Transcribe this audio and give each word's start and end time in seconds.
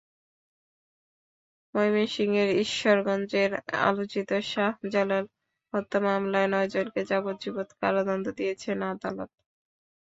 ময়মনসিংহের 1.73 2.49
ঈশ্বরগঞ্জের 2.63 3.51
আলোচিত 3.83 4.29
শাহ 4.51 4.73
জালাল 4.93 5.25
হত্যা 5.73 5.99
মামলায় 6.05 6.49
নয়জনকে 6.53 7.01
যাবজ্জীবন 7.09 7.67
কারাদণ্ড 7.79 8.25
দিয়েছেন 8.37 8.77
আদালত। 8.91 9.31